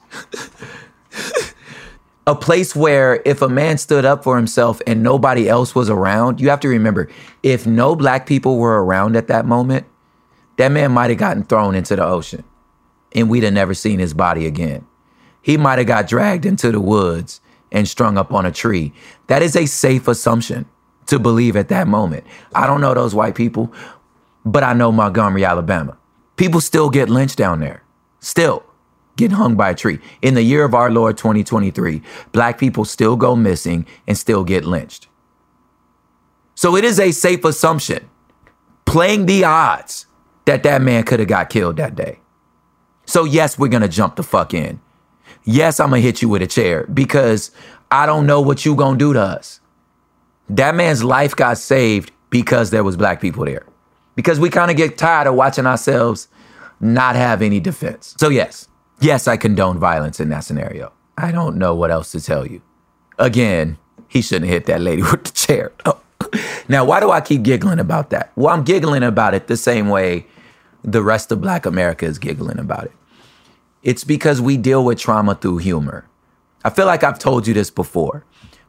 [2.27, 6.39] a place where if a man stood up for himself and nobody else was around,
[6.39, 7.09] you have to remember
[7.41, 9.87] if no black people were around at that moment,
[10.57, 12.43] that man might have gotten thrown into the ocean
[13.13, 14.85] and we'd have never seen his body again.
[15.41, 17.41] He might have got dragged into the woods
[17.71, 18.93] and strung up on a tree.
[19.27, 20.67] That is a safe assumption
[21.07, 22.23] to believe at that moment.
[22.53, 23.73] I don't know those white people,
[24.45, 25.97] but I know Montgomery, Alabama.
[26.35, 27.83] People still get lynched down there.
[28.19, 28.63] Still
[29.15, 29.99] get hung by a tree.
[30.21, 32.01] In the year of our Lord 2023,
[32.31, 35.07] black people still go missing and still get lynched.
[36.55, 38.09] So it is a safe assumption,
[38.85, 40.05] playing the odds,
[40.45, 42.19] that that man could have got killed that day.
[43.05, 44.79] So yes, we're going to jump the fuck in
[45.43, 47.51] yes, I'm gonna hit you with a chair because
[47.89, 49.59] I don't know what you gonna do to us.
[50.49, 53.65] That man's life got saved because there was black people there.
[54.15, 56.27] Because we kind of get tired of watching ourselves
[56.79, 58.15] not have any defense.
[58.19, 58.67] So yes,
[59.01, 60.93] yes, I condone violence in that scenario.
[61.17, 62.61] I don't know what else to tell you.
[63.19, 63.77] Again,
[64.07, 65.71] he shouldn't hit that lady with the chair.
[66.67, 68.31] now, why do I keep giggling about that?
[68.35, 70.25] Well, I'm giggling about it the same way
[70.83, 72.91] the rest of Black America is giggling about it.
[73.83, 76.05] It's because we deal with trauma through humor.
[76.63, 78.25] I feel like I've told you this before.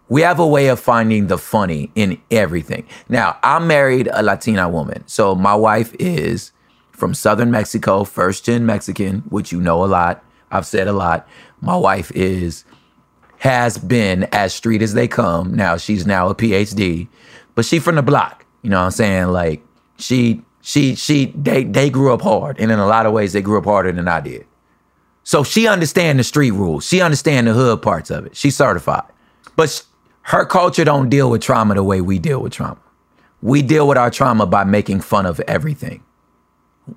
[0.09, 2.87] We have a way of finding the funny in everything.
[3.09, 5.05] Now, I'm married a Latina woman.
[5.07, 6.53] So my wife is
[6.93, 10.25] from southern Mexico, first gen Mexican, which you know a lot.
[10.51, 11.27] I've said a lot.
[11.61, 12.65] My wife is
[13.39, 15.55] has been as street as they come.
[15.55, 17.09] Now she's now a PhD,
[17.55, 18.47] but she from the block.
[18.63, 19.27] You know what I'm saying?
[19.29, 19.63] Like
[19.97, 23.43] she she she they they grew up hard, and in a lot of ways they
[23.43, 24.47] grew up harder than I did.
[25.25, 26.87] So she understand the street rules.
[26.87, 28.37] She understand the hood parts of it.
[28.37, 29.05] She's certified.
[29.57, 29.85] But
[30.23, 32.79] her culture don't deal with trauma the way we deal with trauma.
[33.41, 36.03] We deal with our trauma by making fun of everything.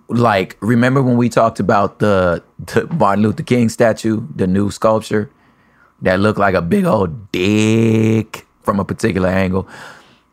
[0.07, 5.29] Like, remember when we talked about the, the Martin Luther King statue, the new sculpture
[6.01, 9.67] that looked like a big old dick from a particular angle?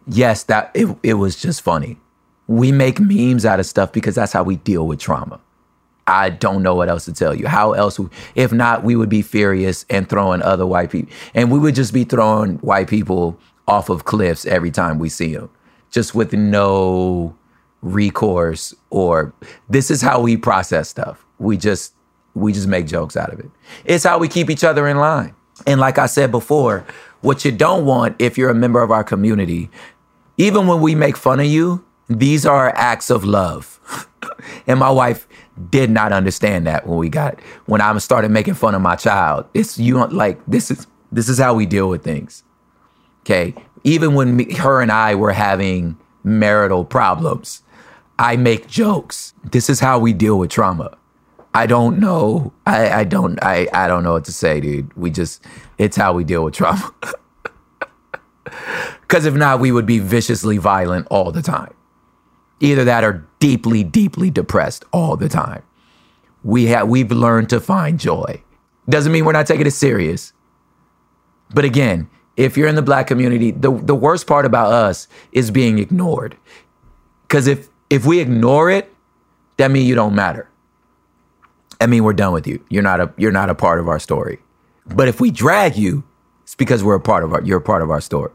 [0.07, 1.99] Yes, that it, it was just funny.
[2.49, 5.39] We make memes out of stuff because that's how we deal with trauma.
[6.07, 7.47] I don't know what else to tell you.
[7.47, 8.01] How else?
[8.35, 11.93] If not, we would be furious and throwing other white people, and we would just
[11.93, 13.39] be throwing white people
[13.69, 15.49] off of cliffs every time we see them,
[15.91, 17.37] just with no
[17.83, 18.75] recourse.
[18.91, 19.33] Or
[19.69, 21.25] this is how we process stuff.
[21.39, 21.95] We just
[22.35, 23.51] we just make jokes out of it.
[23.85, 25.35] It's how we keep each other in line.
[25.67, 26.87] And like I said before,
[27.21, 29.71] what you don't want if you're a member of our community,
[30.39, 34.09] even when we make fun of you, these are acts of love.
[34.67, 35.29] and my wife
[35.71, 39.47] did not understand that when we got when I started making fun of my child.
[39.55, 42.43] It's you like this is this is how we deal with things.
[43.21, 43.55] Okay,
[43.85, 47.62] even when me, her and I were having marital problems,
[48.23, 49.35] I make jokes.
[49.43, 50.97] This is how we deal with trauma.
[51.55, 52.53] I don't know.
[52.65, 53.43] I, I don't.
[53.43, 54.97] I, I don't know what to say, dude.
[54.97, 55.45] We just.
[55.77, 56.93] It's how we deal with trauma.
[59.01, 61.75] Because if not, we would be viciously violent all the time.
[62.61, 65.63] Either that or deeply, deeply depressed all the time.
[66.43, 68.43] We have we've learned to find joy.
[68.89, 70.33] Doesn't mean we're not taking it serious.
[71.53, 72.09] But again,
[72.39, 76.37] if you're in the black community, the, the worst part about us is being ignored.
[77.29, 78.91] Cause if if we ignore it,
[79.59, 80.49] that means you don't matter.
[81.79, 82.65] I mean we're done with you.
[82.71, 84.39] You're not a you're not a part of our story.
[84.87, 86.03] But if we drag you,
[86.43, 88.33] it's because we're a part of our you're a part of our story.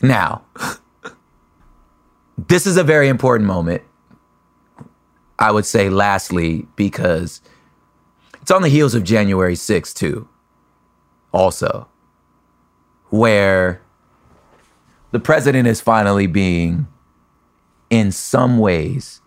[0.00, 0.44] Now,
[2.38, 3.82] this is a very important moment.
[5.40, 7.42] I would say, lastly, because
[8.40, 10.28] it's on the heels of January 6th, too,
[11.32, 11.88] also,
[13.10, 13.82] where
[15.10, 16.86] the president is finally being,
[17.90, 19.20] in some ways,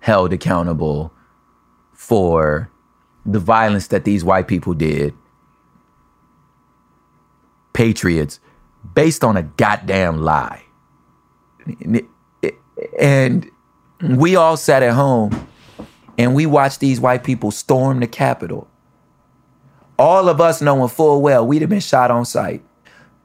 [0.00, 1.12] held accountable
[1.92, 2.70] for
[3.24, 5.14] the violence that these white people did,
[7.72, 8.40] patriots,
[8.94, 10.62] based on a goddamn lie
[12.98, 13.50] and
[14.00, 15.48] We all sat at home
[16.18, 18.68] and we watched these white people storm the Capitol.
[19.98, 22.62] All of us knowing full well we'd have been shot on sight.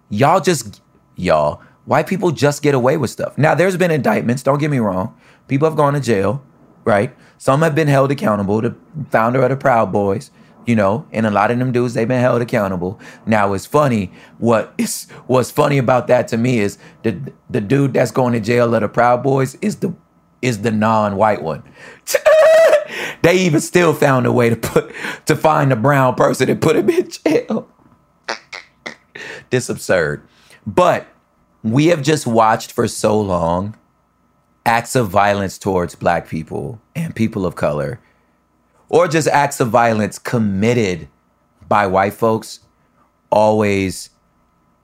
[0.09, 0.81] Y'all just,
[1.15, 3.37] y'all, white people just get away with stuff.
[3.37, 5.15] Now, there's been indictments, don't get me wrong.
[5.47, 6.43] People have gone to jail,
[6.85, 7.15] right?
[7.37, 8.61] Some have been held accountable.
[8.61, 8.75] The
[9.09, 10.31] founder of the Proud Boys,
[10.65, 12.99] you know, and a lot of them dudes, they've been held accountable.
[13.25, 14.11] Now, it's funny.
[14.37, 17.19] What is what's funny about that to me is the
[17.49, 19.93] the dude that's going to jail of the Proud Boys is the
[20.41, 21.63] is the non-white one.
[23.23, 24.93] they even still found a way to put
[25.25, 27.67] to find a brown person and put him in jail.
[29.49, 30.27] this absurd.
[30.65, 31.07] But
[31.63, 33.75] we have just watched for so long
[34.65, 37.99] acts of violence towards black people and people of color,
[38.89, 41.07] or just acts of violence committed
[41.67, 42.59] by white folks,
[43.31, 44.09] always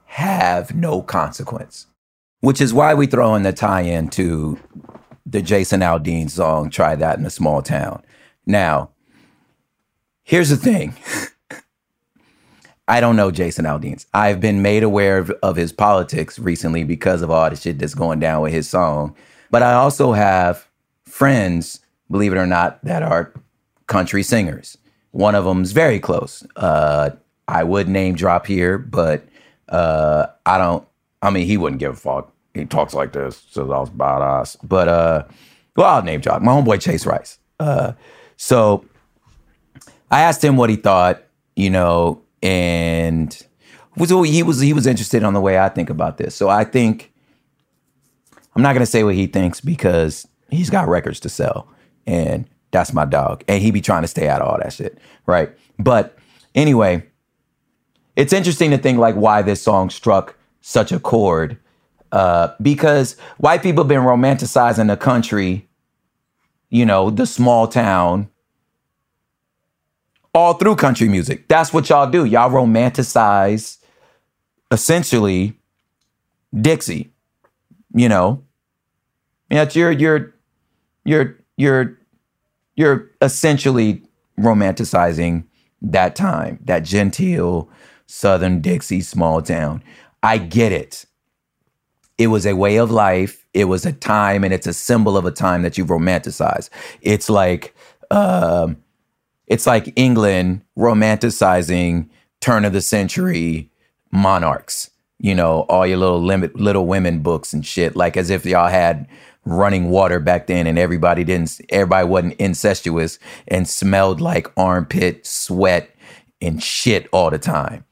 [0.06, 1.86] have no consequence.
[2.40, 4.58] Which is why we throw in the tie in to
[5.26, 8.02] the Jason Aldean song, Try That in a Small Town.
[8.46, 8.90] Now,
[10.22, 10.94] here's the thing.
[12.88, 14.04] I don't know Jason Aldean.
[14.14, 17.94] I've been made aware of, of, his politics recently because of all the shit that's
[17.94, 19.14] going down with his song.
[19.50, 20.66] But I also have
[21.04, 21.80] friends,
[22.10, 23.32] believe it or not, that are
[23.88, 24.78] country singers.
[25.10, 26.46] One of them's very close.
[26.56, 27.10] Uh,
[27.46, 29.26] I would name drop here, but
[29.68, 30.86] uh, I don't.
[31.20, 32.32] I mean, he wouldn't give a fuck.
[32.54, 34.56] He talks like this, says all about us.
[34.62, 35.24] But uh,
[35.76, 37.38] well, I'll name drop my homeboy Chase Rice.
[37.60, 37.92] Uh,
[38.36, 38.84] so
[40.10, 41.22] I asked him what he thought,
[41.56, 43.46] you know, and
[43.96, 46.34] was he was he was interested on the way I think about this.
[46.34, 47.12] So I think
[48.54, 51.68] I'm not gonna say what he thinks because he's got records to sell,
[52.06, 54.98] and that's my dog, and he be trying to stay out of all that shit,
[55.26, 55.50] right?
[55.78, 56.16] But
[56.54, 57.04] anyway,
[58.16, 61.58] it's interesting to think like why this song struck such a chord,
[62.12, 65.68] uh, because white people been romanticizing the country,
[66.68, 68.28] you know, the small town,
[70.34, 71.48] all through country music.
[71.48, 72.24] That's what y'all do.
[72.24, 73.78] Y'all romanticize
[74.70, 75.58] essentially
[76.58, 77.10] Dixie.
[77.94, 78.44] You know,
[79.48, 80.34] that's you're you're
[81.04, 81.98] you're you're
[82.76, 84.02] you're essentially
[84.38, 85.44] romanticizing
[85.82, 87.68] that time, that genteel
[88.06, 89.82] Southern Dixie small town.
[90.22, 91.06] I get it.
[92.18, 93.46] It was a way of life.
[93.54, 96.68] It was a time, and it's a symbol of a time that you romanticize.
[97.00, 97.74] It's like
[98.10, 98.76] um,
[99.48, 102.08] it's like England romanticizing
[102.40, 103.70] turn of the century
[104.12, 104.90] monarchs.
[105.18, 108.68] You know, all your little limit, little women books and shit, like as if y'all
[108.68, 109.08] had
[109.44, 113.18] running water back then and everybody didn't everybody wasn't incestuous
[113.48, 115.90] and smelled like armpit sweat
[116.40, 117.84] and shit all the time.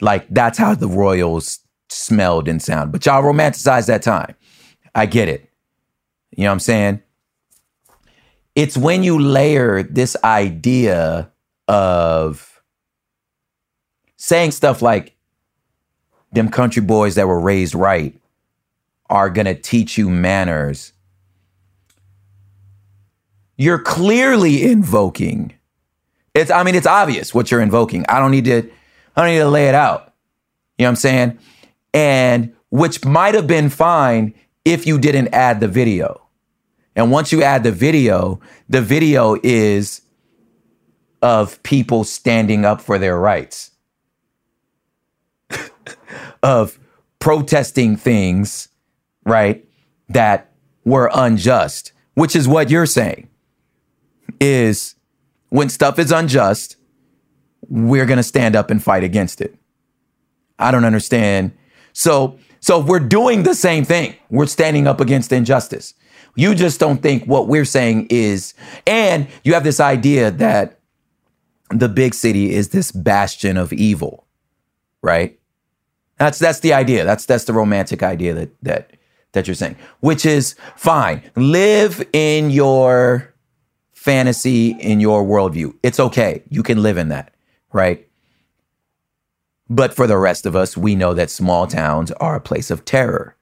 [0.00, 1.60] Like that's how the royals
[1.90, 2.92] smelled and sound.
[2.92, 4.34] But y'all romanticize that time.
[4.94, 5.50] I get it.
[6.36, 7.02] You know what I'm saying?
[8.56, 11.30] It's when you layer this idea
[11.68, 12.62] of
[14.16, 15.14] saying stuff like,
[16.32, 18.18] them country boys that were raised right
[19.08, 20.92] are going to teach you manners.
[23.56, 25.54] You're clearly invoking.
[26.34, 28.04] It's I mean it's obvious what you're invoking.
[28.08, 28.70] I don't need to
[29.16, 30.12] I don't need to lay it out.
[30.76, 31.38] You know what I'm saying?
[31.94, 34.34] And which might have been fine
[34.64, 36.25] if you didn't add the video.
[36.96, 40.00] And once you add the video, the video is
[41.20, 43.72] of people standing up for their rights,
[46.42, 46.78] of
[47.18, 48.68] protesting things,
[49.24, 49.64] right,
[50.08, 50.52] that
[50.84, 53.28] were unjust, which is what you're saying.
[54.40, 54.94] Is
[55.50, 56.76] when stuff is unjust,
[57.68, 59.54] we're going to stand up and fight against it.
[60.58, 61.52] I don't understand.
[61.92, 64.16] So, so we're doing the same thing.
[64.30, 65.94] We're standing up against injustice.
[66.36, 68.54] You just don't think what we're saying is,
[68.86, 70.78] and you have this idea that
[71.70, 74.26] the big city is this bastion of evil,
[75.02, 75.38] right?
[76.18, 77.04] That's that's the idea.
[77.04, 78.90] That's that's the romantic idea that that
[79.32, 81.22] that you're saying, which is fine.
[81.36, 83.34] Live in your
[83.92, 85.74] fantasy, in your worldview.
[85.82, 86.42] It's okay.
[86.50, 87.34] You can live in that,
[87.72, 88.06] right?
[89.68, 92.84] But for the rest of us, we know that small towns are a place of
[92.84, 93.36] terror.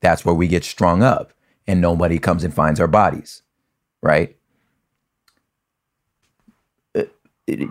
[0.00, 1.32] That's where we get strung up
[1.66, 3.42] and nobody comes and finds our bodies,
[4.02, 4.36] right?
[6.94, 7.04] Uh,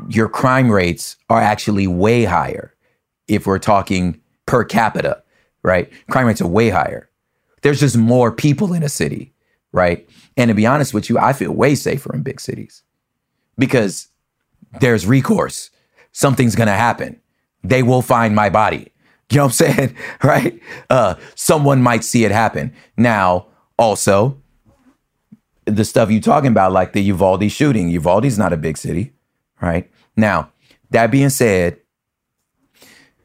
[0.07, 2.73] your crime rates are actually way higher
[3.27, 5.23] if we're talking per capita,
[5.63, 5.91] right?
[6.09, 7.09] Crime rates are way higher.
[7.61, 9.33] There's just more people in a city,
[9.71, 10.07] right?
[10.35, 12.83] And to be honest with you, I feel way safer in big cities
[13.57, 14.09] because
[14.79, 15.69] there's recourse.
[16.11, 17.19] Something's to happen.
[17.63, 18.91] They will find my body.
[19.31, 19.95] You know what I'm saying?
[20.23, 20.59] Right?
[20.89, 22.73] Uh, someone might see it happen.
[22.97, 24.37] Now, also,
[25.65, 27.89] the stuff you talking about, like the Uvalde shooting.
[27.89, 29.13] Uvalde's not a big city,
[29.61, 29.89] right?
[30.15, 30.51] Now,
[30.91, 31.79] that being said,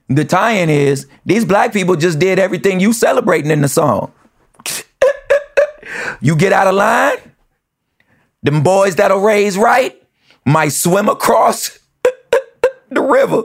[0.09, 4.12] the tie-in is these black people just did everything you celebrating in the song.
[6.20, 7.18] you get out of line,
[8.42, 10.01] them boys that'll raise right
[10.46, 11.78] might swim across
[12.90, 13.42] the river.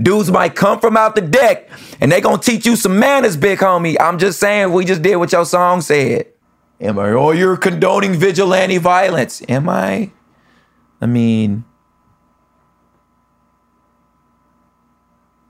[0.00, 1.68] Dudes might come from out the deck
[2.00, 3.96] and they gonna teach you some manners, big homie.
[4.00, 6.26] I'm just saying, we just did what your song said.
[6.80, 7.10] Am I?
[7.10, 9.42] Oh, you're condoning vigilante violence.
[9.48, 10.10] Am I?
[11.00, 11.64] I mean,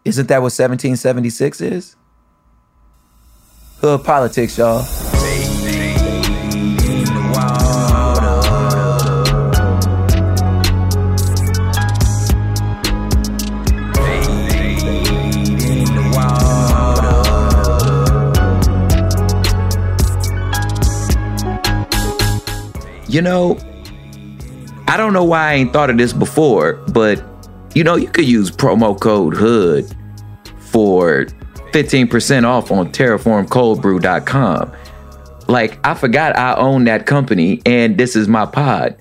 [0.04, 1.96] isn't that what 1776 is?
[3.80, 4.84] Hood politics, y'all.
[23.10, 23.58] You know,
[24.86, 27.20] I don't know why I ain't thought of this before, but
[27.74, 29.92] you know, you could use promo code HOOD
[30.60, 31.26] for
[31.72, 34.72] 15% off on terraformcoldbrew.com.
[35.48, 38.96] Like, I forgot I own that company and this is my pod.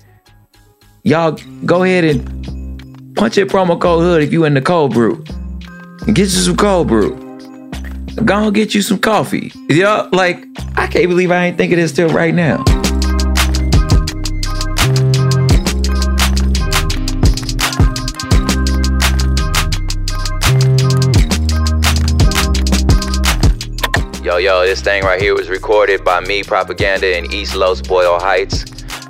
[1.04, 5.24] Y'all go ahead and punch in promo code HOOD if you in the cold brew.
[6.04, 7.14] And get you some cold brew.
[8.24, 9.52] Go and get you some coffee.
[9.68, 10.44] Yeah, like,
[10.74, 12.64] I can't believe I ain't thinking this till right now.
[24.40, 28.64] Yo, this thing right here was recorded by me, Propaganda, in East Los Boyle Heights,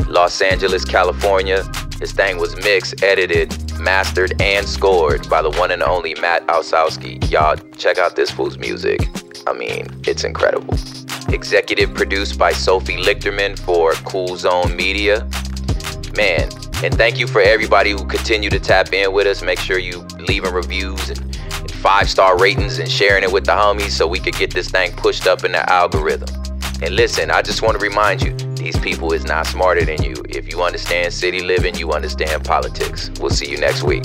[0.09, 1.63] Los Angeles, California.
[2.01, 7.31] This thing was mixed, edited, mastered, and scored by the one and only Matt Osowski.
[7.31, 9.03] Y'all, check out this fool's music.
[9.47, 10.75] I mean, it's incredible.
[11.29, 15.21] Executive produced by Sophie Lichterman for Cool Zone Media.
[16.17, 16.51] Man,
[16.83, 19.43] and thank you for everybody who continue to tap in with us.
[19.43, 21.30] Make sure you leaving reviews and
[21.81, 24.93] five star ratings and sharing it with the homies so we could get this thing
[24.93, 26.29] pushed up in the algorithm.
[26.83, 30.15] And listen, I just want to remind you these people is not smarter than you.
[30.29, 33.11] If you understand city living, you understand politics.
[33.19, 34.05] We'll see you next week.